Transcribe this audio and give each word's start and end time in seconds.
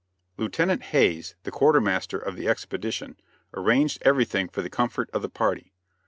Lieutenant 0.35 0.81
Hayes, 0.85 1.35
the 1.43 1.51
quartermaster 1.51 2.17
of 2.17 2.35
the 2.35 2.47
expedition, 2.47 3.17
arranged 3.53 3.99
everything 4.01 4.49
for 4.49 4.63
the 4.63 4.67
comfort 4.71 5.11
of 5.13 5.21
the 5.21 5.29
party. 5.29 5.73